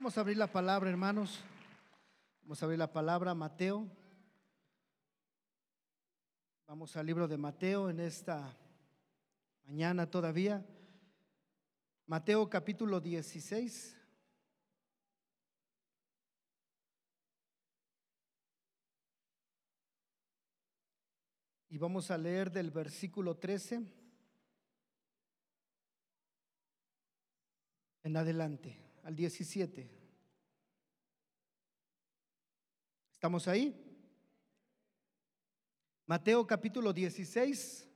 [0.00, 1.40] Vamos a abrir la palabra, hermanos.
[2.40, 3.86] Vamos a abrir la palabra, Mateo.
[6.66, 8.56] Vamos al libro de Mateo en esta
[9.66, 10.64] mañana todavía.
[12.06, 13.94] Mateo capítulo 16.
[21.68, 23.82] Y vamos a leer del versículo 13
[28.02, 29.90] en adelante al 17.
[33.12, 33.74] ¿Estamos ahí?
[36.06, 37.88] Mateo capítulo 16,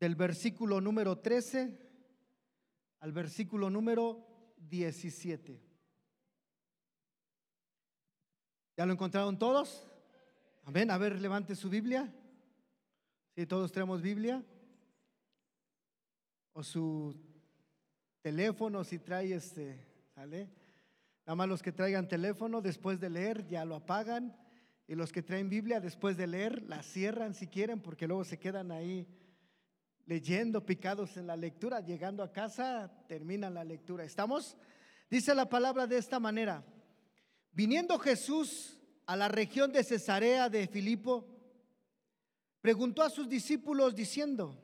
[0.00, 1.80] del versículo número 13
[3.00, 5.60] al versículo número 17.
[8.76, 9.86] ¿Ya lo encontraron todos?
[10.64, 10.90] Amén.
[10.90, 12.12] A ver, levante su Biblia.
[13.34, 14.44] Si todos tenemos Biblia.
[16.52, 17.14] O su
[18.24, 19.78] teléfono, si trae este,
[20.14, 20.48] ¿sale?
[21.26, 24.34] Nada más los que traigan teléfono después de leer ya lo apagan
[24.86, 28.38] y los que traen Biblia después de leer la cierran si quieren porque luego se
[28.38, 29.06] quedan ahí
[30.06, 31.80] leyendo, picados en la lectura.
[31.80, 34.04] Llegando a casa terminan la lectura.
[34.04, 34.56] ¿Estamos?
[35.10, 36.64] Dice la palabra de esta manera.
[37.52, 41.28] Viniendo Jesús a la región de Cesarea de Filipo,
[42.62, 44.63] preguntó a sus discípulos diciendo,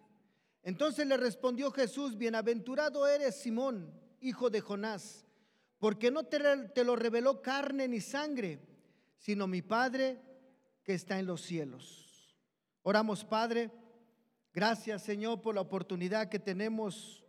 [0.63, 5.25] Entonces le respondió Jesús, bienaventurado eres Simón hijo de Jonás,
[5.79, 8.59] porque no te, lo reveló carne ni sangre,
[9.17, 10.21] sino mi Padre
[10.83, 12.37] que está en los cielos.
[12.83, 13.71] Oramos, Padre.
[14.53, 17.25] Gracias, Señor, por la oportunidad que tenemos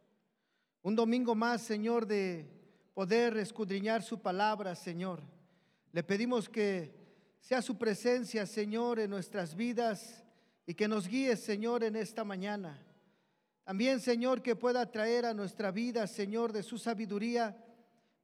[0.83, 2.51] un domingo más, Señor, de
[2.95, 5.23] poder escudriñar su palabra, Señor.
[5.93, 6.95] Le pedimos que
[7.41, 10.25] sea su presencia, Señor, en nuestras vidas
[10.67, 12.85] y que nos guíe, Señor, en esta mañana.
[13.65, 17.56] También, Señor, que pueda traer a nuestra vida, Señor, de su sabiduría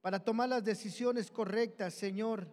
[0.01, 2.47] para tomar las decisiones correctas, Señor,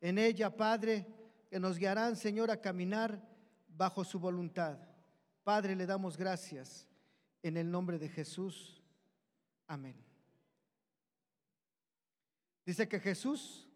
[0.00, 1.06] en ella, Padre,
[1.50, 3.20] que nos guiarán, Señor, a caminar
[3.68, 4.78] bajo su voluntad.
[5.42, 6.86] Padre, le damos gracias
[7.42, 8.82] en el nombre de Jesús.
[9.66, 9.96] Amén.
[12.64, 13.66] Dice que Jesús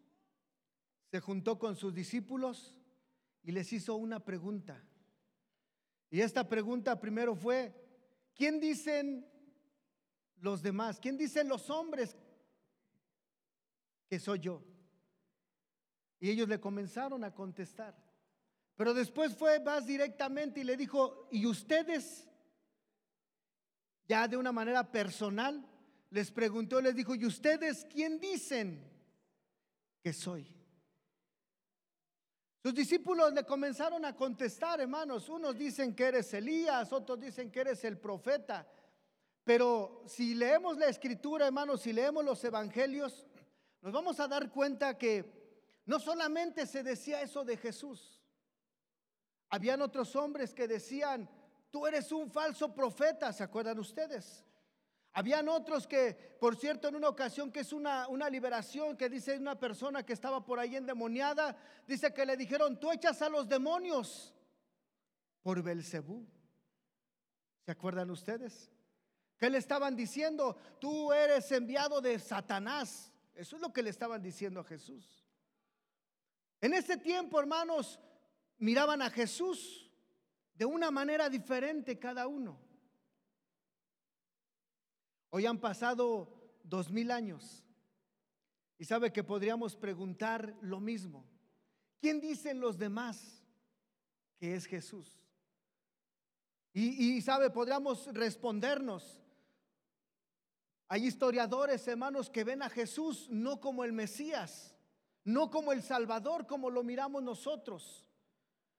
[1.09, 2.77] se juntó con sus discípulos
[3.43, 4.81] y les hizo una pregunta.
[6.09, 7.73] Y esta pregunta primero fue,
[8.35, 9.25] ¿Quién dicen
[10.37, 10.99] los demás?
[10.99, 12.15] ¿Quién dicen los hombres
[14.07, 14.63] que soy yo?
[16.19, 17.95] Y ellos le comenzaron a contestar.
[18.75, 22.27] Pero después fue más directamente y le dijo, ¿y ustedes?
[24.07, 25.65] Ya de una manera personal,
[26.09, 28.89] les preguntó, les dijo, ¿y ustedes quién dicen
[30.01, 30.62] que soy?
[32.63, 35.27] Sus discípulos le comenzaron a contestar, hermanos.
[35.27, 38.65] Unos dicen que eres Elías, otros dicen que eres el profeta.
[39.43, 43.27] Pero si leemos la escritura, hermanos, si leemos los evangelios,
[43.81, 48.23] nos vamos a dar cuenta que no solamente se decía eso de Jesús.
[49.49, 51.29] Habían otros hombres que decían,
[51.69, 54.45] tú eres un falso profeta, ¿se acuerdan ustedes?
[55.13, 59.59] Habían otros que, por cierto, en una ocasión que es una, liberación, que dice una
[59.59, 61.55] persona que estaba por ahí endemoniada,
[61.87, 64.33] dice que le dijeron, tú echas a los demonios
[65.43, 66.25] por Belcebú.
[67.63, 68.71] ¿Se acuerdan ustedes?
[69.37, 70.57] ¿Qué le estaban diciendo?
[70.79, 73.11] Tú eres enviado de Satanás.
[73.35, 75.23] Eso es lo que le estaban diciendo a Jesús.
[76.59, 77.99] En ese tiempo, hermanos,
[78.57, 79.91] miraban a Jesús
[80.55, 82.59] de una manera diferente cada uno.
[85.35, 86.31] Hoy han pasado
[86.63, 87.63] dos mil años
[88.77, 91.25] y sabe que podríamos preguntar lo mismo.
[91.99, 93.43] ¿Quién dicen los demás
[94.37, 95.19] que es Jesús?
[96.71, 99.23] Y, sabe, podríamos respondernos.
[100.87, 104.75] Hay historiadores, hermanos, que ven a Jesús no como el Mesías,
[105.23, 108.07] no como el Salvador, como lo miramos nosotros.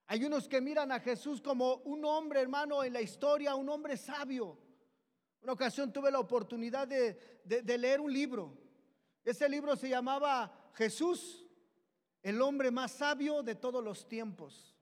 [0.06, 3.96] Hay unos que miran a Jesús como un hombre, hermano, en la historia, un hombre
[3.96, 4.63] sabio,
[5.44, 8.56] una ocasión tuve la oportunidad de, leer un libro.
[9.23, 11.44] Ese libro se llamaba Jesús,
[12.23, 14.75] el hombre más sabio de todos los tiempos.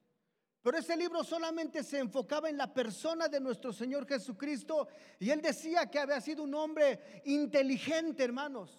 [0.63, 4.87] Pero ese libro solamente se enfocaba en la persona de nuestro Señor Jesucristo
[5.19, 8.79] y él decía que había sido un hombre inteligente, hermanos.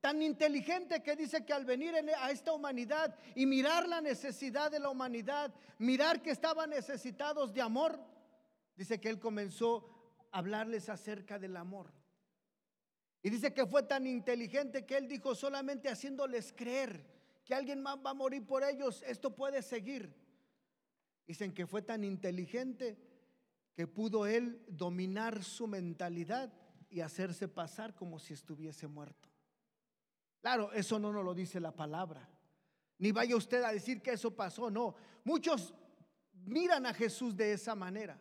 [0.00, 4.78] tan inteligente que dice que al venir a esta humanidad y mirar la necesidad de
[4.78, 7.98] la humanidad, mirar que estaban necesitados de amor,
[8.76, 9.93] dice que él comenzó
[10.34, 11.92] hablarles acerca del amor.
[13.22, 17.06] Y dice que fue tan inteligente que él dijo solamente haciéndoles creer
[17.44, 20.12] que alguien más va a morir por ellos, esto puede seguir.
[21.24, 22.98] Dicen que fue tan inteligente
[23.74, 26.52] que pudo él dominar su mentalidad
[26.90, 29.28] y hacerse pasar como si estuviese muerto.
[30.40, 32.28] Claro, eso no nos lo dice la palabra.
[32.98, 34.96] Ni vaya usted a decir que eso pasó, no.
[35.22, 35.74] Muchos
[36.44, 38.20] miran a Jesús de esa manera.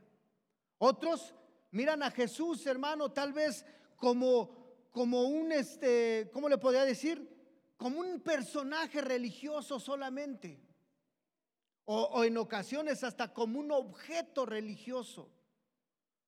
[0.78, 1.34] Otros
[1.74, 3.66] miran a Jesús, hermano, tal vez
[3.98, 7.28] como como un, este, ¿cómo le podría decir?
[7.78, 10.62] Como un personaje religioso solamente.
[11.86, 15.34] O, o en ocasiones hasta como un objeto religioso.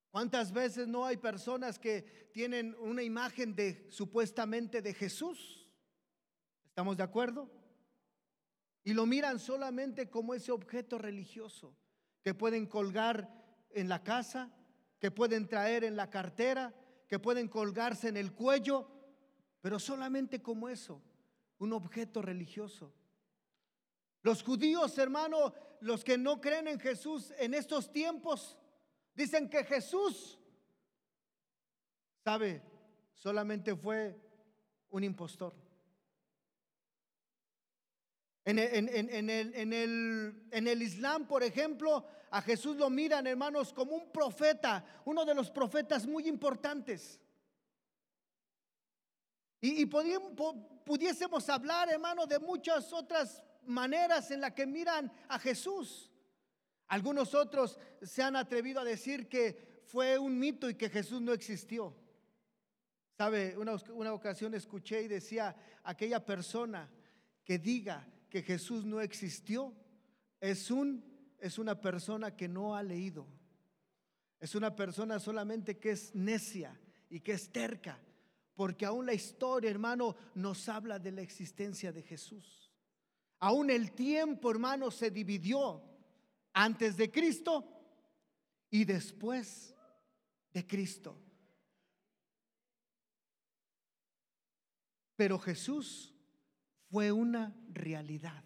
[0.10, 5.70] ¿Cuántas veces no hay personas que tienen una imagen de supuestamente de Jesús?
[6.66, 7.52] ¿Estamos de acuerdo?
[8.84, 11.78] Y lo miran solamente como ese objeto religioso
[12.24, 13.30] que pueden colgar
[13.70, 14.52] en la casa,
[15.00, 16.74] que pueden traer en la cartera,
[17.08, 18.90] que pueden colgarse en el cuello,
[19.62, 21.02] pero solamente como eso,
[21.60, 22.94] un objeto religioso.
[24.22, 28.58] Los judíos, hermano, los que no creen en Jesús en estos tiempos,
[29.14, 30.40] dicen que Jesús,
[32.24, 32.62] sabe,
[33.14, 34.20] solamente fue
[34.90, 35.65] un impostor.
[38.46, 38.60] En
[40.68, 45.50] el, Islam, por ejemplo, a Jesús lo miran, hermanos, como un profeta, uno de los
[45.50, 47.20] profetas muy importantes.
[49.62, 56.12] Y, pudiésemos hablar, hermano, de muchas otras maneras en las que miran a Jesús.
[56.88, 61.34] Algunos otros se han atrevido a decir que fue un mito y que Jesús no
[61.34, 61.96] existió.
[63.18, 66.92] Sabe, una ocasión escuché y decía, aquella persona
[67.44, 69.74] que diga que Jesús no existió
[70.42, 71.06] es, un,
[71.40, 73.26] es una persona que no ha leído.
[74.42, 76.78] Es una persona solamente que es necia
[77.10, 77.98] y que es terca.
[78.54, 82.74] Porque aún la historia, hermano, nos habla de la existencia de Jesús.
[83.40, 85.82] Aún el tiempo, hermano, se dividió
[86.52, 87.66] antes de Cristo
[88.70, 89.74] y después
[90.52, 91.18] de Cristo.
[95.16, 96.15] Pero Jesús
[96.96, 98.42] fue una realidad.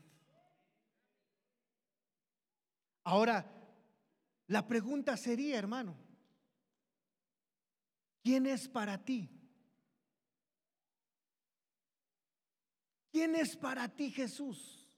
[3.04, 3.46] Ahora,
[4.48, 5.96] la pregunta sería, hermano,
[8.24, 9.30] ¿quién es para ti?
[13.12, 14.90] ¿Quién es para ti Jesús?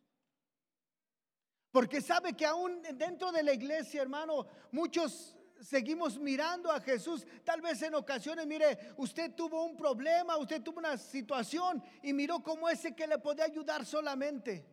[1.71, 7.25] Porque sabe que aún dentro de la iglesia, hermano, muchos seguimos mirando a Jesús.
[7.43, 12.41] Tal vez en ocasiones, mire, usted tuvo un problema, usted tuvo una situación y miró
[12.41, 14.65] como ese que le podía ayudar solamente.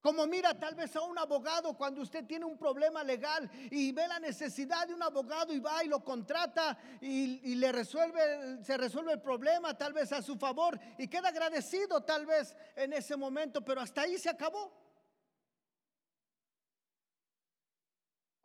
[0.00, 4.06] Como mira tal vez a un abogado cuando usted tiene un problema legal y ve
[4.06, 8.76] la necesidad de un abogado y va y lo contrata y, y, le resuelve, se
[8.76, 13.16] resuelve el problema tal vez a su favor y queda agradecido tal vez en ese
[13.16, 14.87] momento, pero hasta ahí se acabó.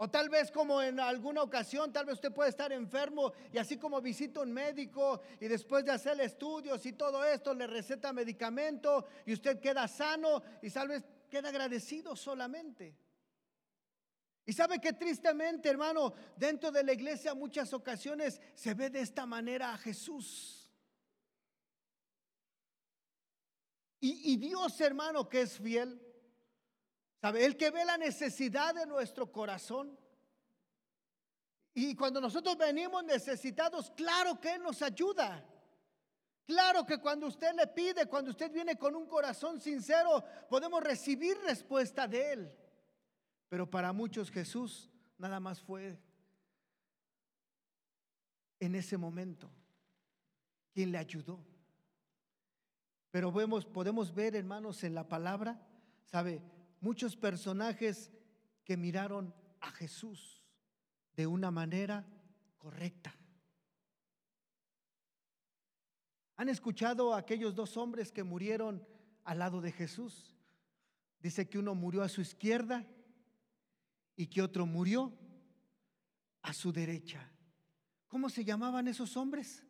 [0.04, 3.78] O tal vez como en alguna ocasión, tal vez usted puede estar enfermo y así
[3.78, 9.06] como visita un médico y después de hacer estudios y todo esto le receta medicamento
[9.26, 12.98] y usted queda sano y tal vez queda agradecido solamente.
[14.46, 19.26] Y sabe que tristemente, hermano, dentro de la iglesia muchas ocasiones se ve de esta
[19.26, 20.70] manera a Jesús.
[24.02, 25.98] Y, y Dios, hermano, que es fiel,
[27.24, 29.98] El que ve la necesidad de nuestro corazón.
[31.74, 35.44] Y cuando nosotros venimos necesitados, claro que Él nos ayuda.
[36.46, 41.38] Claro que cuando usted le pide, cuando usted viene con un corazón sincero, podemos recibir
[41.46, 42.58] respuesta de Él.
[43.48, 45.98] Pero para muchos Jesús nada más fue
[48.60, 49.50] en ese momento
[50.74, 51.40] quien le ayudó.
[53.12, 55.66] Pero podemos ver, hermanos, en la palabra,
[56.04, 56.42] ¿sabe?
[56.84, 58.12] Muchos personajes
[58.66, 60.44] que miraron a Jesús
[61.16, 62.06] de una manera
[62.58, 63.16] correcta.
[66.36, 68.86] ¿Han escuchado a aquellos dos hombres que murieron
[69.24, 70.36] al lado de Jesús?
[71.22, 72.86] Dice que uno murió a su izquierda
[74.18, 75.18] y que otro murió
[76.42, 77.32] a su derecha.
[78.10, 79.66] ¿Cómo se llamaban esos hombres?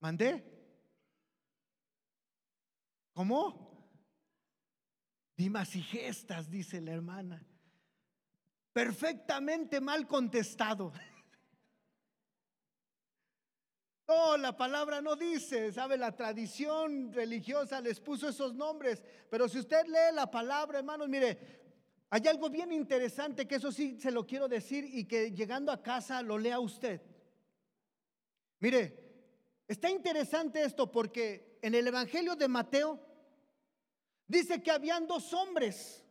[0.00, 0.44] ¿Mandé?
[3.14, 3.71] ¿Cómo?
[5.36, 7.44] Dimas y gestas, dice la hermana.
[8.72, 10.92] Perfectamente mal contestado.
[14.08, 19.60] No, la palabra no dice, sabe, la tradición religiosa les puso esos nombres, pero si
[19.60, 21.38] usted lee la palabra, hermanos, mire,
[22.10, 25.82] hay algo bien interesante que eso sí se lo quiero decir y que llegando a
[25.82, 27.00] casa lo lea usted.
[28.60, 33.00] Mire, está interesante esto porque en el Evangelio de Mateo
[34.32, 36.02] dice que habían dos hombres,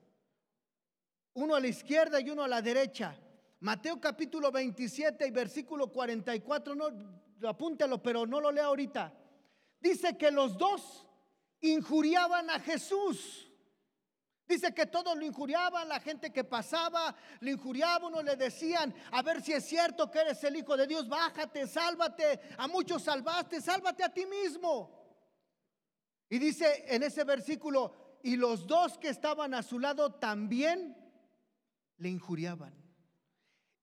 [1.34, 3.18] uno a la izquierda y uno a la derecha.
[3.62, 6.90] Mateo capítulo 27 y versículo 44, no,
[7.48, 9.12] apúntelo, pero no lo lea ahorita.
[9.80, 11.08] Dice que los dos
[11.62, 13.48] injuriaban a Jesús.
[14.48, 19.22] Dice que todos lo injuriaban, la gente que pasaba le injuriaba, uno le decían, a
[19.24, 23.62] ver si es cierto que eres el Hijo de Dios, bájate, sálvate, a muchos salvaste,
[23.62, 25.02] sálvate a ti mismo.
[26.30, 30.96] Y dice en ese versículo, y los dos que estaban a su lado también
[31.98, 32.74] le injuriaban.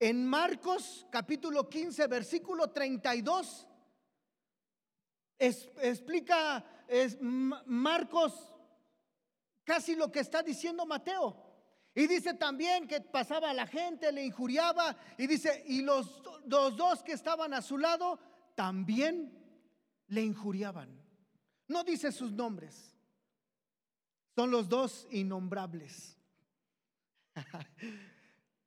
[0.00, 3.66] En Marcos capítulo 15, versículo 32,
[5.38, 8.54] explica es, Marcos
[9.64, 11.44] casi lo que está diciendo Mateo.
[11.94, 14.96] Y dice también que pasaba la gente, le injuriaba.
[15.16, 18.20] Y dice, y los, los dos que estaban a su lado
[18.54, 19.36] también
[20.06, 20.88] le injuriaban.
[21.66, 22.97] No dice sus nombres.
[24.38, 26.16] Son los dos innombrables.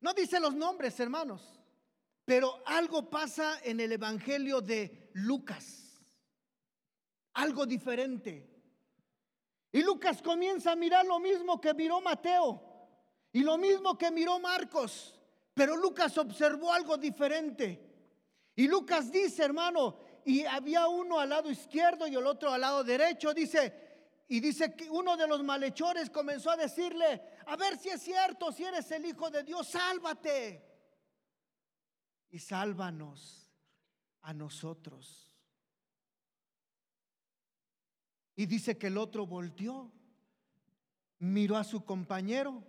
[0.01, 1.61] No dice los nombres, hermanos,
[2.25, 6.01] pero algo pasa en el Evangelio de Lucas.
[7.35, 8.49] Algo diferente.
[9.71, 12.61] Y Lucas comienza a mirar lo mismo que miró Mateo
[13.31, 15.21] y lo mismo que miró Marcos.
[15.53, 17.79] Pero Lucas observó algo diferente.
[18.55, 22.83] Y Lucas dice, hermano, y había uno al lado izquierdo y el otro al lado
[22.83, 23.33] derecho.
[23.35, 23.90] Dice,
[24.31, 28.53] y dice que uno de los malhechores comenzó a decirle, a ver si es cierto,
[28.53, 30.65] si eres el Hijo de Dios, sálvate.
[32.29, 33.51] Y sálvanos
[34.21, 35.29] a nosotros.
[38.37, 39.91] Y dice que el otro volteó,
[41.19, 42.63] miró a su compañero,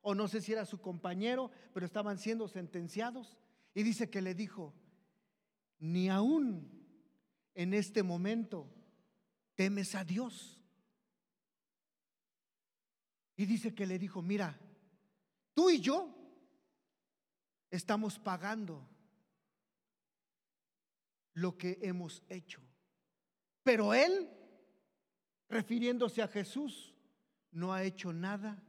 [0.00, 3.38] o no sé si era su compañero, pero estaban siendo sentenciados.
[3.72, 4.74] Y dice que le dijo,
[5.78, 6.84] ni aún
[7.54, 8.68] en este momento
[9.54, 10.60] temes a Dios.
[13.36, 14.58] Y dice que le dijo, mira,
[15.54, 16.14] tú y yo
[17.70, 18.88] estamos pagando
[21.34, 22.60] lo que hemos hecho.
[23.62, 24.30] Pero él,
[25.48, 26.94] refiriéndose a Jesús,
[27.50, 28.62] no ha hecho nada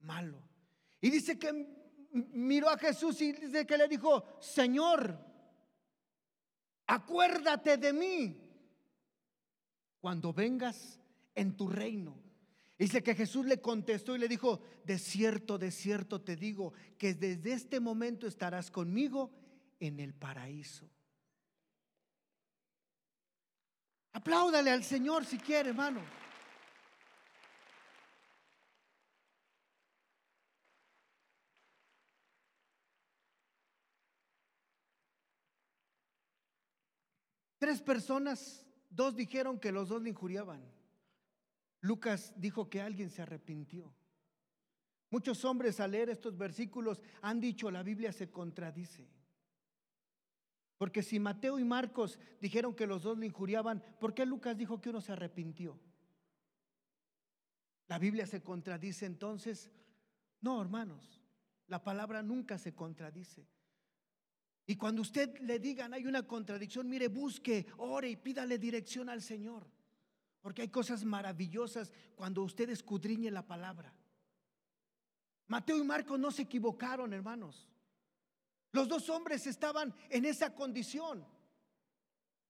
[0.00, 0.42] malo.
[1.00, 1.52] Y dice que
[2.12, 5.18] miró a Jesús y dice que le dijo, Señor,
[6.86, 8.42] acuérdate de mí
[10.00, 10.98] cuando vengas
[11.34, 12.31] en tu reino.
[12.82, 17.14] Dice que Jesús le contestó y le dijo, de cierto, de cierto te digo, que
[17.14, 19.30] desde este momento estarás conmigo
[19.78, 20.90] en el paraíso.
[24.12, 26.00] Apláudale al Señor si quiere, hermano.
[37.60, 40.81] Tres personas, dos dijeron que los dos le injuriaban.
[41.82, 43.92] Lucas dijo que alguien se arrepintió.
[45.10, 49.10] Muchos hombres al leer estos versículos han dicho la Biblia se contradice.
[50.78, 54.80] Porque si Mateo y Marcos dijeron que los dos le injuriaban, ¿por qué Lucas dijo
[54.80, 55.78] que uno se arrepintió?
[57.88, 59.70] ¿La Biblia se contradice entonces?
[60.40, 61.20] No, hermanos,
[61.66, 63.46] la palabra nunca se contradice.
[64.66, 69.20] Y cuando usted le digan hay una contradicción, mire, busque, ore y pídale dirección al
[69.20, 69.68] Señor.
[70.42, 73.94] Porque hay cosas maravillosas cuando usted escudriñe la palabra.
[75.46, 77.68] Mateo y Marcos no se equivocaron, hermanos.
[78.72, 81.24] Los dos hombres estaban en esa condición.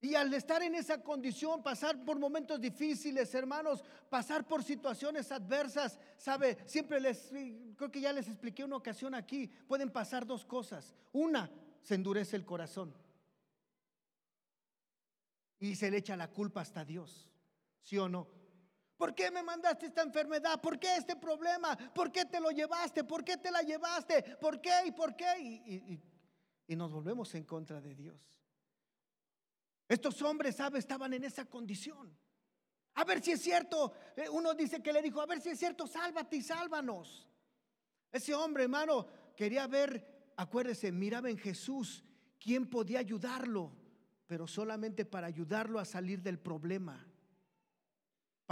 [0.01, 5.97] Y al estar en esa condición, pasar por momentos difíciles, hermanos, pasar por situaciones adversas,
[6.17, 7.31] sabe, siempre les,
[7.77, 10.93] creo que ya les expliqué una ocasión aquí, pueden pasar dos cosas.
[11.13, 11.49] Una,
[11.83, 12.93] se endurece el corazón
[15.61, 17.32] y se le echa la culpa hasta Dios.
[17.83, 18.29] ¿Sí o no?
[19.03, 20.61] ¿Por qué me mandaste esta enfermedad?
[20.61, 21.77] ¿Por qué este problema?
[21.93, 23.03] ¿Por qué te lo llevaste?
[23.03, 24.37] ¿Por qué te la llevaste?
[24.41, 26.01] ¿Por qué y por qué?
[26.69, 28.41] Y, nos volvemos en contra de Dios.
[29.89, 30.79] Estos hombres, ¿sabe?
[30.79, 32.17] Estaban en esa condición.
[32.95, 33.93] A ver si es cierto.
[34.17, 37.29] Eh, uno dice que le dijo, a ver si es cierto, sálvate y sálvanos.
[38.13, 42.05] Ese hombre, hermano, quería ver, acuérdese, miraba en Jesús
[42.39, 43.73] quién podía ayudarlo,
[44.29, 47.12] pero solamente para ayudarlo a salir del problema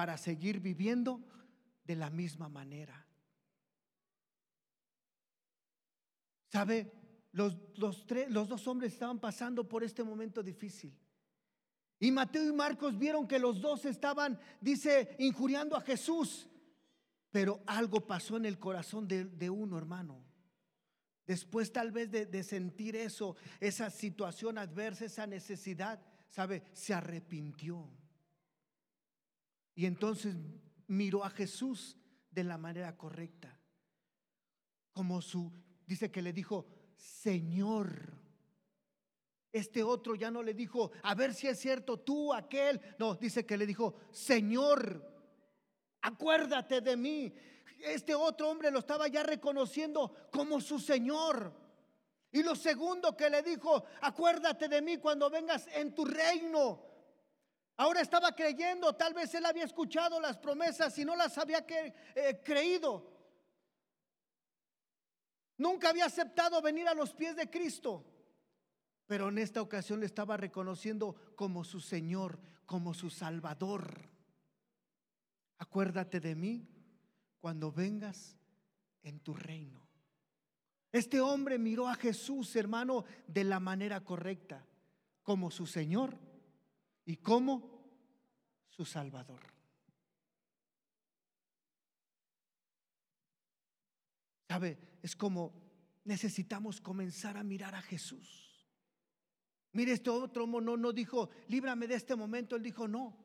[0.00, 1.20] para seguir viviendo
[1.84, 3.06] de la misma manera.
[6.48, 6.90] ¿Sabe?
[7.32, 10.98] Los, los, tres, los dos hombres estaban pasando por este momento difícil.
[11.98, 16.48] Y Mateo y Marcos vieron que los dos estaban, dice, injuriando a Jesús.
[17.30, 20.24] Pero algo pasó en el corazón de, uno, hermano.
[21.26, 26.62] Después tal vez de, de sentir eso, esa situación adversa, esa necesidad, ¿sabe?
[26.72, 28.00] Se arrepintió.
[29.80, 30.36] Y entonces
[30.88, 31.96] miró a Jesús
[32.30, 33.58] de la manera correcta.
[34.92, 35.50] Como su,
[35.86, 38.12] dice que le dijo, Señor.
[39.50, 42.78] Este otro ya no le dijo, a ver si es cierto, tú, aquel.
[42.98, 45.02] No, dice que le dijo, Señor,
[46.02, 47.32] acuérdate de mí.
[47.78, 51.54] Este otro hombre lo estaba ya reconociendo como su Señor.
[52.30, 56.89] Y lo segundo que le dijo, acuérdate de mí cuando vengas en tu reino.
[57.80, 62.42] Ahora estaba creyendo, tal vez él había escuchado las promesas y no las había eh,
[62.44, 63.10] creído.
[65.56, 68.04] Nunca había aceptado venir a los pies de Cristo.
[69.06, 74.10] Pero en esta ocasión le estaba reconociendo como su Señor, como su Salvador.
[75.56, 76.68] Acuérdate de mí
[77.40, 78.36] cuando vengas
[79.02, 79.88] en tu reino.
[80.92, 84.66] Este hombre miró a Jesús, hermano, de la manera correcta,
[85.22, 86.28] como su Señor
[87.04, 87.80] y como
[88.68, 89.42] su Salvador.
[94.48, 94.78] ¿Sabe?
[95.02, 95.54] Es como
[96.04, 98.66] necesitamos comenzar a mirar a Jesús.
[99.72, 102.56] Mire, este otro no, no dijo, líbrame de este momento.
[102.56, 103.16] Él dijo, no,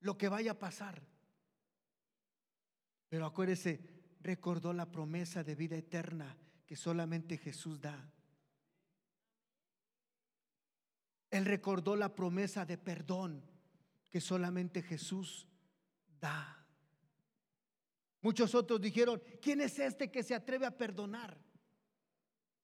[0.00, 1.02] lo que vaya a pasar.
[3.08, 3.80] Pero acuérdese,
[4.22, 8.10] recordó la promesa de vida eterna que solamente Jesús da.
[11.30, 13.44] Él recordó la promesa de perdón
[14.08, 15.46] que solamente Jesús
[16.20, 16.66] da.
[18.20, 21.38] Muchos otros dijeron, ¿quién es este que se atreve a perdonar?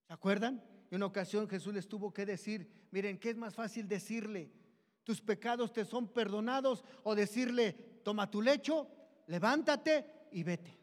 [0.06, 0.62] ¿Se acuerdan?
[0.90, 4.52] En una ocasión Jesús les tuvo que decir, miren, ¿qué es más fácil decirle?
[5.02, 6.84] ¿Tus pecados te son perdonados?
[7.04, 7.72] O decirle,
[8.04, 8.88] toma tu lecho,
[9.28, 10.78] levántate y vete.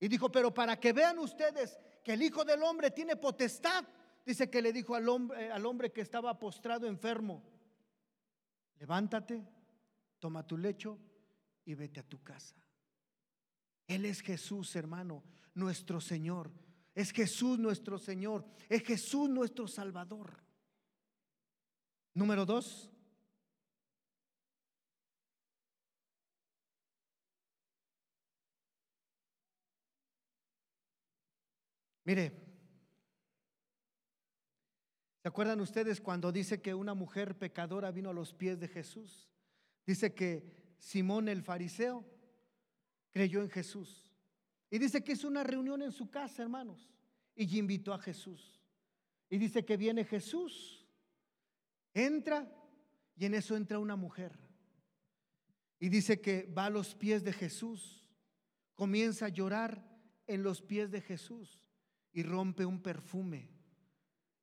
[0.00, 3.84] Y dijo, pero para que vean ustedes que el Hijo del Hombre tiene potestad,
[4.30, 7.42] dice que le dijo al hombre, al hombre que estaba postrado enfermo,
[8.78, 9.44] levántate,
[10.20, 10.98] toma tu lecho
[11.64, 12.56] y vete a tu casa.
[13.88, 16.52] Él es Jesús, hermano, nuestro Señor.
[16.94, 18.46] Es Jesús nuestro Señor.
[18.68, 20.44] Es Jesús nuestro Salvador.
[22.14, 22.88] Número dos.
[32.04, 32.39] Mire,
[35.22, 39.28] ¿se acuerdan ustedes cuando dice que una mujer pecadora vino a los pies de Jesús?
[39.86, 42.04] Dice que Simón el fariseo
[43.10, 44.10] creyó en Jesús.
[44.70, 46.90] Y dice que es una reunión en su casa, hermanos.
[47.34, 48.60] Y invitó a Jesús.
[49.28, 50.86] Y dice que viene Jesús,
[51.94, 52.52] entra
[53.16, 54.38] y en eso entra una mujer.
[55.78, 58.08] Y dice que va a los pies de Jesús,
[58.74, 59.86] comienza a llorar
[60.26, 61.62] en los pies de Jesús
[62.12, 63.59] y rompe un perfume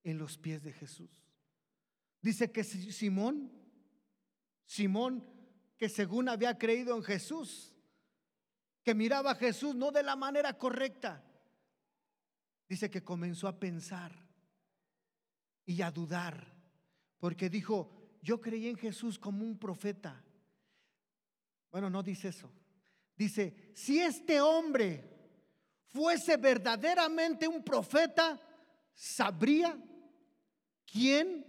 [0.09, 1.09] en los pies de Jesús.
[2.21, 3.51] Dice que Simón,
[4.65, 5.21] Simón,
[5.77, 7.75] que según había creído en Jesús,
[8.83, 11.21] que miraba a Jesús no de la manera correcta.
[12.69, 14.13] Dice que comenzó a pensar
[15.65, 16.55] y a dudar,
[17.19, 17.91] porque dijo,
[18.21, 20.23] yo creí en Jesús como un profeta.
[21.69, 22.49] Bueno, no dice eso.
[23.13, 25.03] Dice, si este hombre
[25.87, 28.39] fuese verdaderamente un profeta,
[28.93, 29.77] sabría
[30.91, 31.45] quién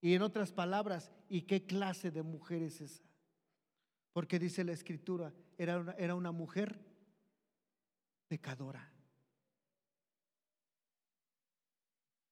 [0.00, 3.04] y en otras palabras, ¿y qué clase de mujer es esa?
[4.12, 6.80] Porque dice la escritura, era una, era una mujer
[8.28, 8.92] pecadora.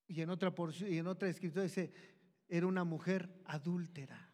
[0.07, 1.93] Y en otra porción, y en otra escritura dice,
[2.49, 4.31] era una mujer adúltera.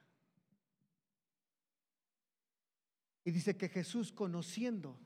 [3.25, 4.99] Y dice que Jesús, conociendo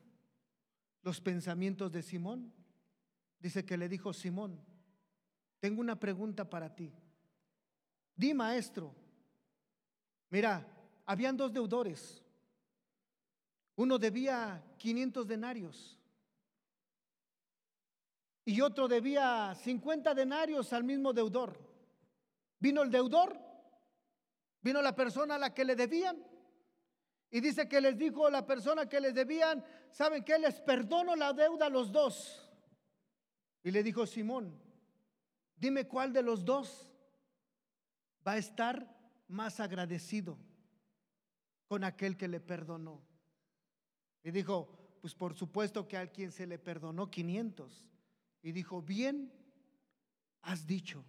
[1.03, 2.53] los pensamientos de Simón,
[3.39, 4.66] dice que le dijo, Simón,
[5.67, 6.93] tengo una pregunta para ti.
[8.15, 8.95] Di, maestro,
[10.31, 10.65] mira,
[11.05, 12.23] habían dos deudores.
[13.75, 15.99] Uno debía 500 denarios
[18.45, 21.59] y otro debía 50 denarios al mismo deudor.
[22.61, 23.37] Vino el deudor,
[24.63, 26.25] vino la persona a la que le debían
[27.29, 30.39] y dice que les dijo la persona que les debían, ¿saben qué?
[30.39, 32.49] Les perdono la deuda a los dos.
[33.65, 34.65] Y le dijo Simón,
[35.57, 36.93] dime cuál de los dos
[38.27, 38.95] va a estar
[39.29, 40.39] más agradecido
[41.67, 43.03] con aquel que le perdonó.
[44.23, 47.87] Y dijo, pues por supuesto que a quien se le perdonó 500.
[48.43, 49.33] Y dijo, bien,
[50.43, 51.05] has dicho.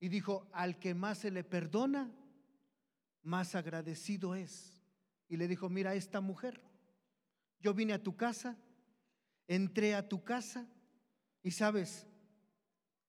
[0.00, 2.12] Y dijo, al que más se le perdona,
[3.22, 4.82] más agradecido es.
[5.28, 6.62] Y le dijo, mira, esta mujer,
[7.60, 8.56] yo vine a tu casa,
[9.48, 10.68] entré a tu casa
[11.42, 12.05] y sabes,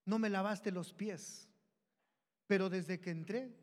[0.07, 1.49] no me lavaste los pies,
[2.47, 3.53] pero desde que entré,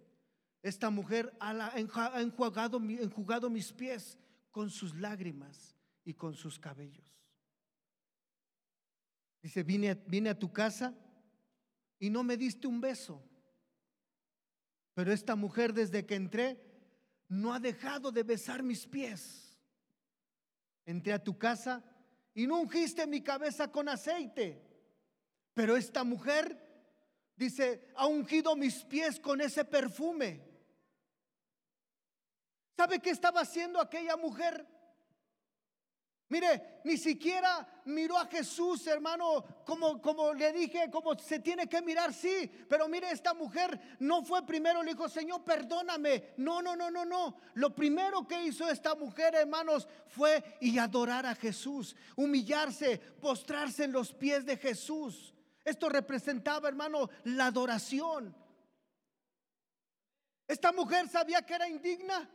[0.62, 1.72] esta mujer ha
[2.20, 4.18] enjuagado, enjugado mis pies
[4.50, 7.18] con sus lágrimas y con sus cabellos.
[9.42, 10.94] Dice, vine, vine a tu casa
[11.98, 13.22] y no me diste un beso.
[14.92, 16.60] Pero esta mujer desde que entré
[17.26, 19.58] no ha dejado de besar mis pies.
[20.84, 21.82] Entré a tu casa
[22.34, 24.73] y no ungiste mi cabeza con aceite.
[25.54, 26.58] Pero esta mujer,
[27.36, 30.42] dice, ha ungido mis pies con ese perfume.
[32.76, 34.66] ¿Sabe qué estaba haciendo aquella mujer?
[36.28, 41.82] Mire, ni siquiera miró a Jesús, hermano, como, como le dije, como se tiene que
[41.82, 42.50] mirar, sí.
[42.68, 46.32] Pero mire, esta mujer no fue primero, le dijo, Señor, perdóname.
[46.38, 47.36] No, no, no, no, no.
[47.54, 53.92] Lo primero que hizo esta mujer, hermanos, fue y adorar a Jesús, humillarse, postrarse en
[53.92, 55.33] los pies de Jesús.
[55.64, 58.36] Esto representaba, hermano, la adoración.
[60.46, 62.30] Esta mujer sabía que era indigna.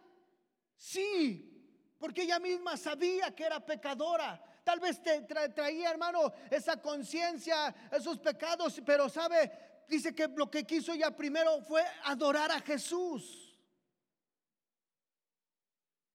[0.76, 4.44] Sí, porque ella misma sabía que era pecadora.
[4.64, 9.52] Tal vez te traía, hermano, esa conciencia, esos pecados, pero sabe,
[9.88, 13.56] dice que lo que quiso ella primero fue adorar a Jesús.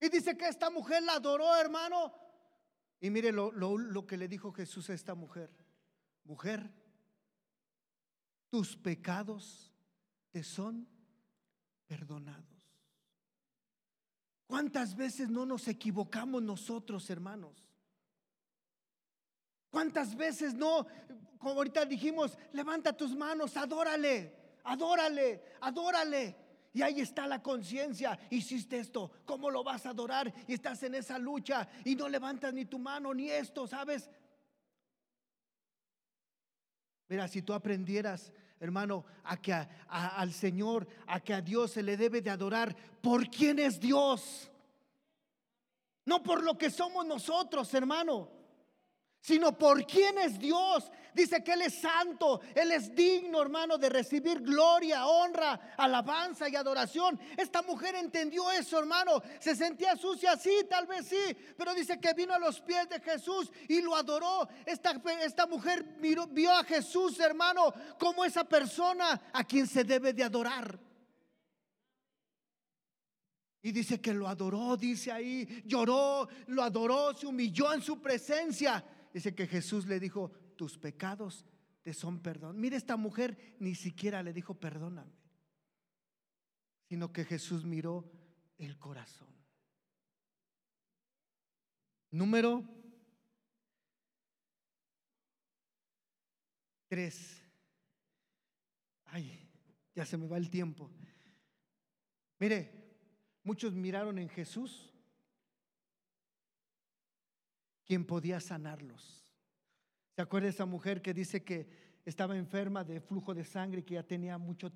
[0.01, 2.13] Y dice que esta mujer la adoró, hermano.
[3.01, 5.51] Y mire lo, lo que le dijo Jesús a esta mujer.
[6.25, 6.71] Mujer,
[8.55, 9.73] tus pecados
[10.31, 10.87] te son
[11.89, 12.71] perdonados.
[14.47, 17.69] ¿Cuántas veces no nos equivocamos nosotros, hermanos?
[19.71, 20.87] ¿Cuántas veces no,
[21.37, 26.37] como ahorita dijimos, levanta tus manos, adórale, adórale, adórale?
[26.73, 30.33] Y ahí está la conciencia, hiciste esto, ¿cómo lo vas a adorar?
[30.47, 34.09] Y estás en esa lucha y no levantas ni tu mano ni esto, ¿sabes?
[37.09, 39.53] Mira, si tú aprendieras hermano, a que
[39.89, 44.51] al Señor, a que a Dios se le debe de adorar por quién es Dios.
[46.07, 48.35] No por lo que somos nosotros, hermano
[49.25, 50.93] sino por quién es Dios.
[51.15, 56.57] Dice que Él es santo, Él es digno, hermano, de recibir gloria, honra, alabanza y
[56.57, 57.19] adoración.
[57.37, 59.23] Esta mujer entendió eso, hermano.
[59.39, 63.01] Se sentía sucia, sí, tal vez sí, pero dice que vino a los pies de
[63.01, 64.49] Jesús y lo adoró.
[64.67, 70.25] Esta, esta mujer vio a Jesús, hermano, como esa persona a quien se debe de
[70.25, 70.81] adorar.
[73.63, 78.85] Y dice que lo adoró, dice ahí, lloró, lo adoró, se humilló en su presencia.
[79.13, 81.45] Dice que Jesús le dijo, tus pecados
[81.83, 82.61] te son perdón.
[82.61, 85.13] Mire, esta mujer ni siquiera le dijo, perdóname,
[86.89, 88.11] sino que Jesús miró
[88.59, 89.29] el corazón.
[92.11, 92.65] Número
[96.89, 97.43] tres.
[99.07, 99.51] Ay,
[99.95, 100.91] ya se me va el tiempo.
[102.39, 102.73] Mire,
[103.43, 104.93] muchos miraron en Jesús
[107.85, 109.24] quien podía sanarlos.
[110.15, 111.69] ¿Se acuerda esa mujer que dice que
[112.05, 114.73] estaba enferma de flujo de sangre y que ya tenía mucho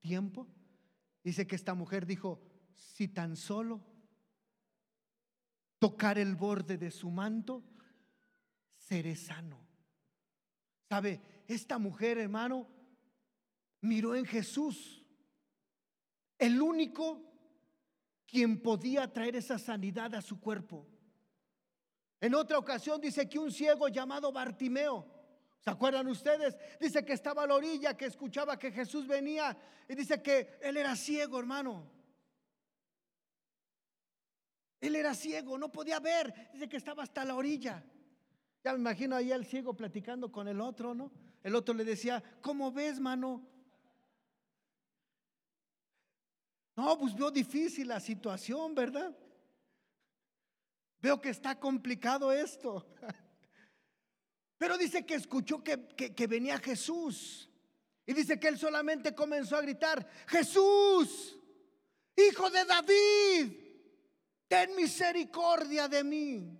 [0.00, 0.48] tiempo?
[1.22, 3.80] Dice que esta mujer dijo, si tan solo
[5.78, 7.62] tocar el borde de su manto,
[8.76, 9.64] seré sano.
[10.88, 11.20] ¿Sabe?
[11.46, 12.68] Esta mujer, hermano,
[13.80, 15.06] miró en Jesús,
[16.38, 17.22] el único
[18.26, 20.88] quien podía traer esa sanidad a su cuerpo.
[22.24, 25.06] En otra ocasión dice que un ciego llamado Bartimeo,
[25.60, 26.56] ¿se acuerdan ustedes?
[26.80, 29.54] Dice que estaba a la orilla, que escuchaba que Jesús venía
[29.86, 31.86] y dice que él era ciego, hermano.
[34.80, 37.84] Él era ciego, no podía ver, dice que estaba hasta la orilla.
[38.64, 41.12] Ya me imagino ahí al ciego platicando con el otro, ¿no?
[41.42, 43.46] El otro le decía, ¿cómo ves, mano?
[46.74, 49.14] No, pues veo difícil la situación, ¿verdad?
[51.04, 52.86] Veo que está complicado esto.
[54.56, 57.50] Pero dice que escuchó que, venía Jesús.
[58.06, 61.38] Y dice que él solamente comenzó a gritar, Jesús,
[62.16, 63.52] hijo de David,
[64.48, 66.58] ten misericordia de mí.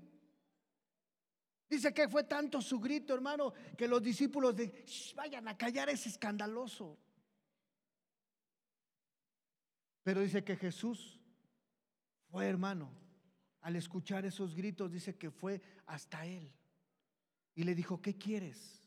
[1.67, 6.07] Dice que fue tanto su grito, hermano, que los discípulos de, vayan a callar, es
[6.07, 6.99] escandaloso.
[10.03, 11.19] Pero dice que Jesús
[12.31, 13.04] fue hermano
[13.65, 16.53] al escuchar esos gritos, dice que fue hasta él.
[17.55, 18.87] Y le dijo, ¿qué quieres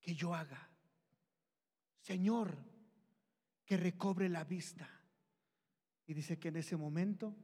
[0.00, 0.70] que yo haga?
[1.98, 2.56] Señor,
[3.64, 4.88] que recobre la vista.
[6.06, 7.34] Y dice que en ese momento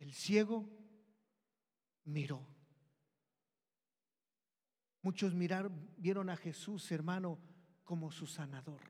[0.00, 0.68] el ciego
[2.06, 2.44] miró.
[5.00, 7.38] Muchos miraron, vieron a Jesús, hermano,
[7.84, 8.82] como su sanador.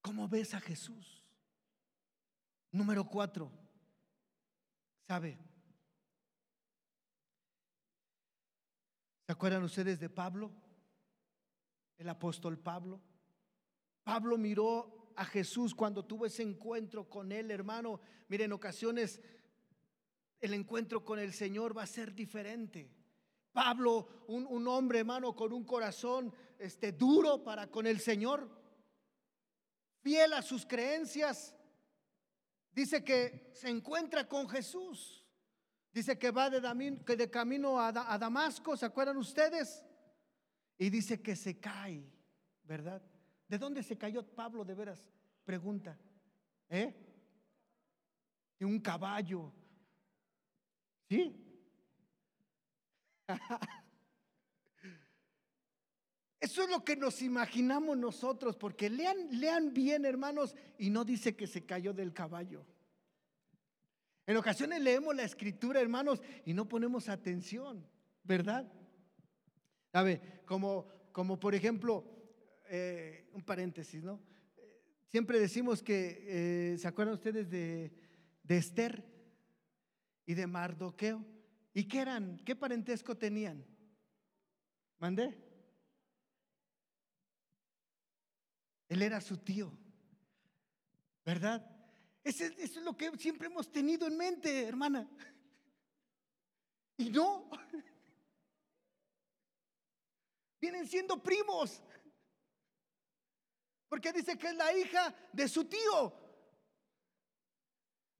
[0.00, 1.19] ¿Cómo ves a Jesús?
[2.72, 3.50] Número cuatro,
[5.06, 5.38] ¿sabe?
[9.26, 10.52] ¿Se acuerdan ustedes de Pablo?
[11.98, 13.00] El apóstol Pablo.
[14.04, 18.00] Pablo miró a Jesús cuando tuvo ese encuentro con él, hermano.
[18.28, 19.20] Miren, en ocasiones
[20.40, 22.90] el encuentro con el Señor va a ser diferente.
[23.52, 28.48] Pablo, un, hombre, hermano, con un corazón este, duro para con el Señor,
[30.02, 31.54] fiel a sus creencias,
[32.72, 35.24] dice que se encuentra con Jesús.
[35.92, 39.84] Dice que va de, de camino a, Damasco, ¿se acuerdan ustedes?
[40.78, 42.08] Y dice que se cae,
[42.62, 43.02] ¿verdad?
[43.48, 45.10] ¿De dónde se cayó Pablo de veras?
[45.44, 45.98] Pregunta.
[46.68, 46.94] ¿Eh?
[48.58, 49.52] De un caballo.
[51.08, 51.36] ¿Sí?
[56.40, 61.36] Eso es lo que nos imaginamos nosotros, porque lean, lean bien, hermanos, y no dice
[61.36, 62.64] que se cayó del caballo.
[64.26, 67.86] En ocasiones leemos la escritura, hermanos, y no ponemos atención,
[68.24, 68.72] ¿verdad?
[69.92, 72.06] A ver, como, como por ejemplo,
[72.70, 74.18] eh, un paréntesis, ¿no?
[75.08, 76.24] Siempre decimos que,
[76.74, 77.92] eh, ¿se acuerdan ustedes de,
[78.44, 79.04] de Esther
[80.24, 81.22] y de Mardoqueo?
[81.74, 82.40] ¿Y qué eran?
[82.46, 83.62] ¿Qué parentesco tenían?
[84.98, 85.49] ¿Mandé?
[88.90, 89.72] Él era su tío,
[91.24, 91.64] ¿verdad?
[92.24, 95.08] Eso es, lo que siempre hemos tenido en mente, hermana.
[96.96, 97.48] Y no.
[100.60, 101.80] Vienen siendo primos.
[103.88, 106.12] Porque dice que es la hija de su tío.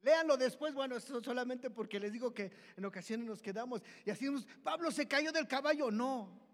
[0.03, 4.29] Léanlo después, bueno, eso solamente porque les digo que en ocasiones nos quedamos y así
[4.63, 5.91] Pablo se cayó del caballo.
[5.91, 6.50] No,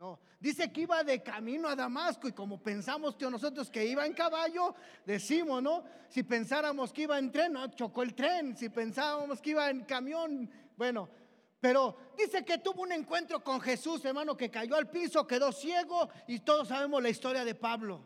[0.00, 4.06] no, dice que iba de camino a Damasco y como pensamos que nosotros que iba
[4.06, 5.84] en caballo, decimos, ¿no?
[6.08, 8.56] Si pensáramos que iba en tren, no, chocó el tren.
[8.56, 11.10] Si pensábamos que iba en camión, bueno,
[11.60, 16.08] pero dice que tuvo un encuentro con Jesús, hermano, que cayó al piso, quedó ciego
[16.26, 18.02] y todos sabemos la historia de Pablo.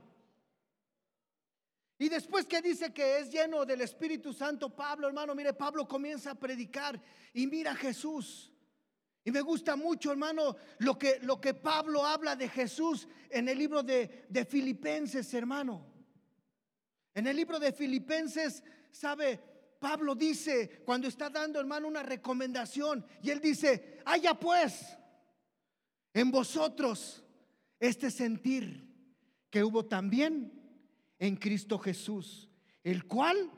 [1.96, 6.32] Y después que dice que es lleno del Espíritu Santo, Pablo, hermano, mire, Pablo comienza
[6.32, 7.00] a predicar
[7.32, 8.50] y mira a Jesús.
[9.24, 13.58] Y me gusta mucho, hermano, lo que, lo que Pablo habla de Jesús en el
[13.58, 15.86] libro de, de Filipenses, hermano.
[17.14, 19.40] En el libro de Filipenses, ¿sabe?
[19.78, 24.96] Pablo dice, cuando está dando, hermano, una recomendación, y él dice, haya pues
[26.12, 27.24] en vosotros
[27.80, 28.84] este sentir
[29.50, 30.52] que hubo también
[31.18, 32.50] en Cristo Jesús,
[32.82, 33.50] el cual,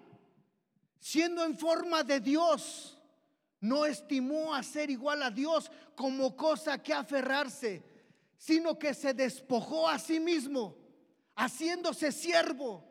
[1.01, 2.96] siendo en forma de Dios,
[3.67, 7.83] no estimó a ser igual a Dios como cosa que aferrarse,
[8.37, 10.77] sino que se despojó a sí mismo,
[11.35, 12.85] haciéndose siervo,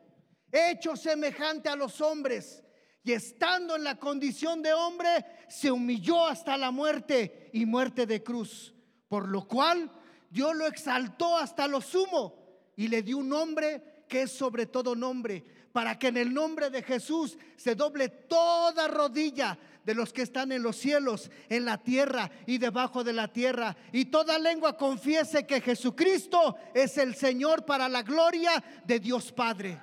[0.52, 2.62] hecho semejante a los hombres,
[3.02, 8.22] y estando en la condición de hombre, se humilló hasta la muerte y muerte de
[8.22, 8.74] cruz,
[9.08, 9.90] por lo cual
[10.28, 12.34] Dios lo exaltó hasta lo sumo
[12.76, 16.68] y le dio un nombre que es sobre todo nombre, para que en el nombre
[16.68, 19.56] de Jesús se doble toda rodilla
[19.86, 23.76] de los que están en los cielos, en la tierra y debajo de la tierra.
[23.92, 29.80] Y toda lengua confiese que Jesucristo es el Señor para la gloria de Dios Padre.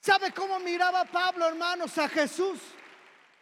[0.00, 2.58] ¿Sabe cómo miraba Pablo, hermanos, a Jesús?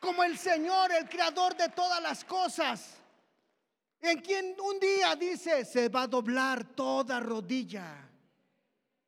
[0.00, 2.96] Como el Señor, el creador de todas las cosas.
[4.00, 8.10] En quien un día dice, se va a doblar toda rodilla.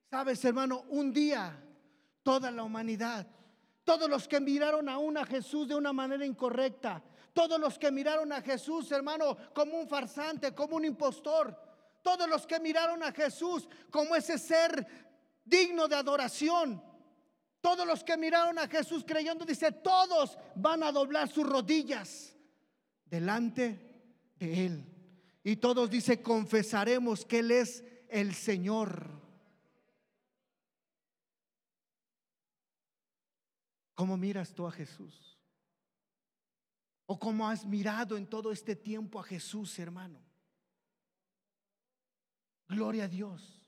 [0.09, 0.85] ¿Sabes, hermano?
[0.91, 1.62] Un día
[2.23, 3.27] toda la humanidad.
[3.85, 7.03] Todos los que miraron aún a Jesús de una manera incorrecta.
[7.33, 11.59] Todos los que miraron a Jesús, hermano, como un farsante, como un impostor.
[12.03, 14.87] Todos los que miraron a Jesús como ese ser
[15.45, 16.83] digno de adoración.
[17.61, 22.37] Todos los que miraron a Jesús creyendo, dice, todos van a doblar sus rodillas
[23.07, 24.87] delante de Él.
[25.45, 29.22] Y todos, dice, confesaremos que Él es el Señor.
[33.95, 35.39] ¿Cómo miras tú a Jesús?
[37.07, 40.21] ¿O cómo has mirado en todo este tiempo a Jesús, hermano?
[42.69, 43.61] Gloria a Dios.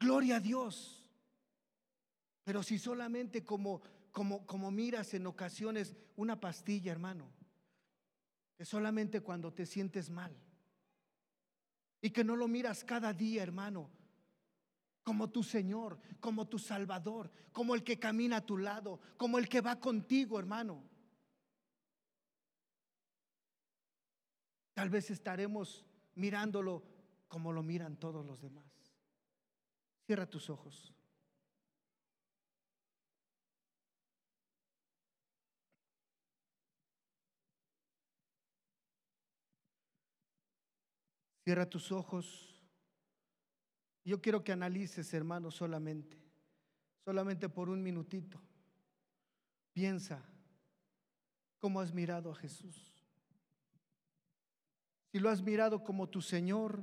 [0.00, 1.08] Gloria a Dios.
[2.44, 7.30] Pero si solamente como, como, como miras en ocasiones una pastilla, hermano,
[8.56, 10.34] que solamente cuando te sientes mal
[12.00, 13.90] y que no lo miras cada día, hermano,
[15.08, 19.48] como tu Señor, como tu Salvador, como el que camina a tu lado, como el
[19.48, 20.84] que va contigo, hermano.
[24.74, 26.84] Tal vez estaremos mirándolo
[27.26, 28.66] como lo miran todos los demás.
[30.04, 30.92] Cierra tus ojos.
[41.44, 42.57] Cierra tus ojos.
[44.08, 46.16] Yo quiero que analices, hermano, solamente,
[47.04, 48.40] solamente por un minutito.
[49.74, 50.26] Piensa
[51.58, 53.04] cómo has mirado a Jesús.
[55.12, 56.82] Si lo has mirado como tu Señor,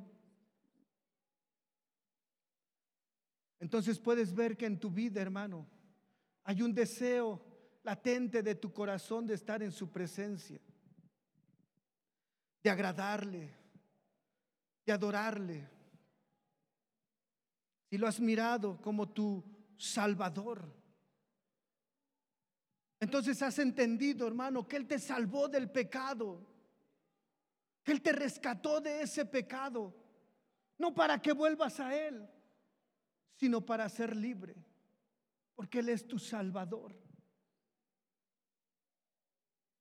[3.60, 5.68] entonces puedes ver que en tu vida, hermano,
[6.44, 7.44] hay un deseo
[7.82, 10.62] latente de tu corazón de estar en su presencia,
[12.62, 13.52] de agradarle,
[14.86, 15.75] de adorarle
[17.96, 19.42] si lo has mirado como tu
[19.78, 20.70] Salvador,
[23.00, 26.46] entonces has entendido, hermano, que Él te salvó del pecado,
[27.86, 29.96] que Él te rescató de ese pecado,
[30.78, 32.30] no para que vuelvas a Él,
[33.38, 34.58] sino para ser libre,
[35.56, 36.94] porque Él es tu Salvador.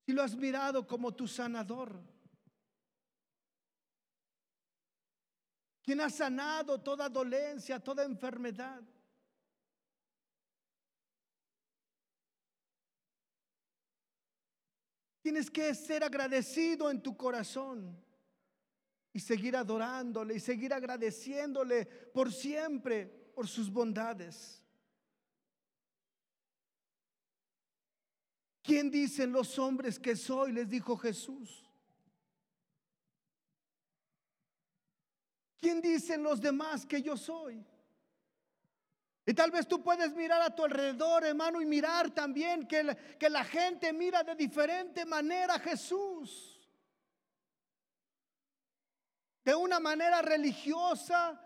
[0.07, 2.01] Si lo has mirado como tu sanador,
[5.85, 8.83] quien ha sanado toda dolencia, toda enfermedad.
[15.21, 18.03] Tienes que ser agradecido en tu corazón
[19.13, 24.65] y seguir adorándole y seguir agradeciéndole por siempre por sus bondades.
[28.63, 30.53] ¿Quién dicen los hombres que soy?
[30.53, 31.64] Les dijo Jesús.
[35.65, 37.65] ¿Quién dicen los demás que yo soy?
[39.25, 42.95] Y tal vez tú puedes mirar a tu alrededor, hermano, y mirar también que la,
[42.95, 46.61] que la gente mira de diferente manera a Jesús.
[49.43, 51.43] De una manera religiosa,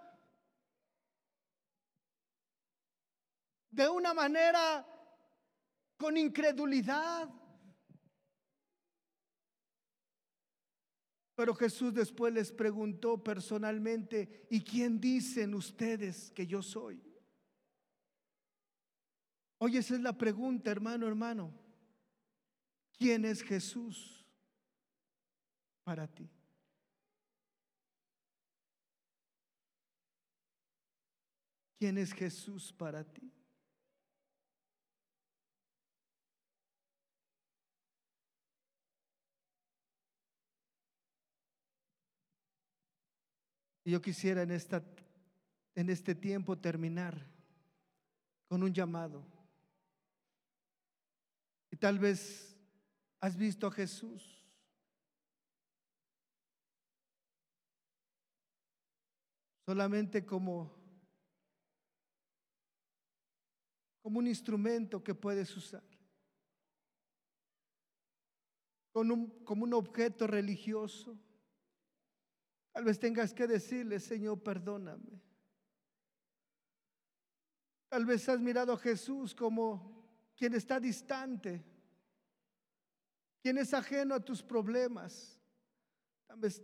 [3.70, 4.84] de una manera
[5.96, 7.28] con incredulidad.
[11.38, 17.00] Pero Jesús después les preguntó personalmente, ¿y quién dicen ustedes que yo soy?
[19.58, 21.54] Hoy esa es la pregunta, hermano, hermano.
[22.90, 24.26] ¿Quién es Jesús
[25.84, 26.28] para ti?
[31.78, 33.32] ¿Quién es Jesús para ti?
[43.88, 44.84] Y yo quisiera en, esta,
[45.74, 47.26] en este tiempo terminar
[48.46, 49.24] con un llamado.
[51.70, 52.54] Y tal vez
[53.18, 54.44] has visto a Jesús.
[59.64, 60.70] Solamente como,
[64.02, 65.82] como un instrumento que puedes usar.
[68.92, 71.18] Con un, como un objeto religioso
[72.78, 75.20] Tal vez tengas que decirle, Señor, perdóname.
[77.88, 81.60] Tal vez has mirado a Jesús como quien está distante,
[83.42, 85.40] quien es ajeno a tus problemas.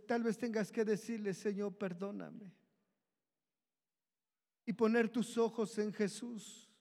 [0.07, 2.49] Tal vez, tengas que decirle, Señor, perdóname.
[4.65, 6.71] Y poner tus ojos en Jesús,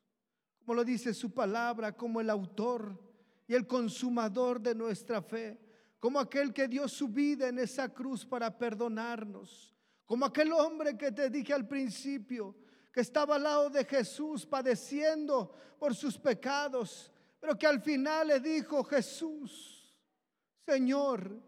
[0.60, 2.96] como lo dice su palabra, como el autor
[3.48, 5.63] y el consumador de nuestra fe
[6.04, 11.10] como aquel que dio su vida en esa cruz para perdonarnos, como aquel hombre que
[11.10, 12.54] te dije al principio,
[12.92, 17.10] que estaba al lado de Jesús padeciendo por sus pecados,
[17.40, 19.96] pero que al final le dijo Jesús,
[20.66, 21.40] Señor,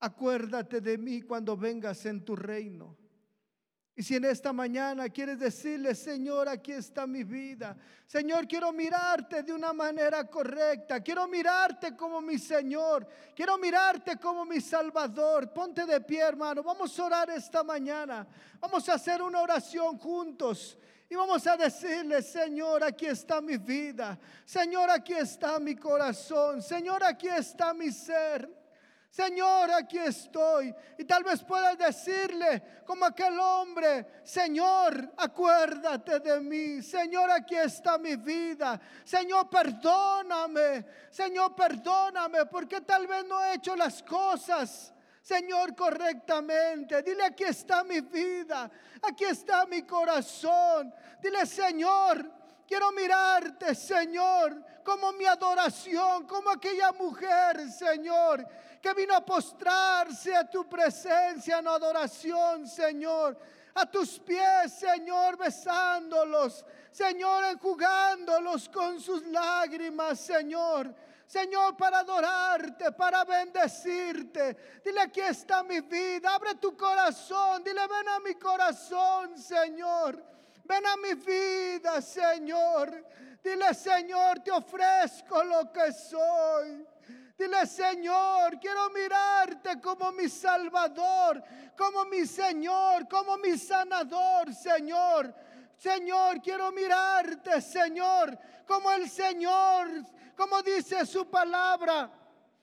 [0.00, 2.96] acuérdate de mí cuando vengas en tu reino.
[3.98, 7.74] Y si en esta mañana quieres decirle, Señor, aquí está mi vida.
[8.06, 11.00] Señor, quiero mirarte de una manera correcta.
[11.00, 13.08] Quiero mirarte como mi Señor.
[13.34, 15.50] Quiero mirarte como mi Salvador.
[15.50, 16.62] Ponte de pie, hermano.
[16.62, 18.26] Vamos a orar esta mañana.
[18.60, 20.76] Vamos a hacer una oración juntos.
[21.08, 24.18] Y vamos a decirle, Señor, aquí está mi vida.
[24.44, 26.60] Señor, aquí está mi corazón.
[26.60, 28.65] Señor, aquí está mi ser.
[29.10, 30.74] Señor, aquí estoy.
[30.98, 36.82] Y tal vez puedas decirle, como aquel hombre, Señor, acuérdate de mí.
[36.82, 38.80] Señor, aquí está mi vida.
[39.04, 40.84] Señor, perdóname.
[41.10, 44.92] Señor, perdóname porque tal vez no he hecho las cosas.
[45.22, 47.02] Señor, correctamente.
[47.02, 48.70] Dile, aquí está mi vida,
[49.02, 50.94] aquí está mi corazón.
[51.20, 52.30] Dile, Señor,
[52.66, 58.46] quiero mirarte, Señor, como mi adoración, como aquella mujer, Señor,
[58.80, 63.38] que vino a postrarse a tu presencia en adoración, Señor.
[63.74, 70.94] A tus pies, Señor, besándolos, Señor, enjugándolos con sus lágrimas, Señor.
[71.26, 74.80] Señor, para adorarte, para bendecirte.
[74.84, 76.34] Dile, aquí está mi vida.
[76.34, 77.64] Abre tu corazón.
[77.64, 80.22] Dile, ven a mi corazón, Señor.
[80.66, 83.04] Ven a mi vida, Señor.
[83.42, 86.84] Dile, Señor, te ofrezco lo que soy.
[87.38, 91.42] Dile, Señor, quiero mirarte como mi Salvador,
[91.76, 95.32] como mi Señor, como mi sanador, Señor.
[95.76, 98.36] Señor, quiero mirarte, Señor,
[98.66, 99.88] como el Señor,
[100.36, 102.10] como dice su palabra,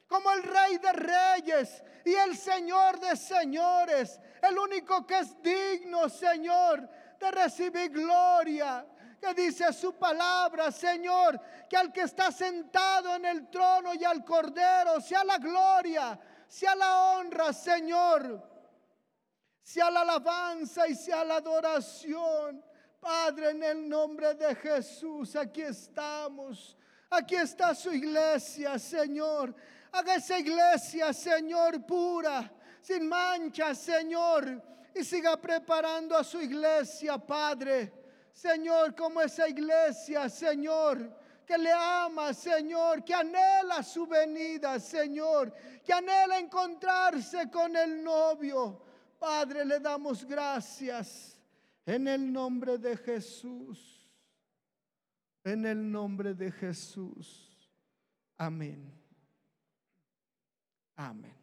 [0.08, 6.10] como el Rey de Reyes y el Señor de Señores, el único que es digno,
[6.10, 6.90] Señor,
[7.24, 8.86] de recibir gloria
[9.20, 14.26] que dice su palabra, Señor, que al que está sentado en el trono y al
[14.26, 18.44] cordero, sea la gloria, sea la honra, Señor,
[19.62, 22.62] sea la alabanza y sea la adoración.
[23.00, 26.76] Padre, en el nombre de Jesús, aquí estamos.
[27.10, 29.56] Aquí está su iglesia, Señor.
[29.94, 32.52] Haga esa iglesia, Señor, pura,
[32.82, 34.62] sin mancha, Señor.
[34.96, 41.16] Y siga preparando a su iglesia, Padre Señor, como esa iglesia, Señor,
[41.46, 45.54] que le ama, Señor, que anhela su venida, Señor,
[45.86, 48.82] que anhela encontrarse con el novio.
[49.20, 51.40] Padre, le damos gracias
[51.86, 54.10] en el nombre de Jesús.
[55.44, 57.70] En el nombre de Jesús.
[58.38, 58.92] Amén.
[60.96, 61.43] Amén.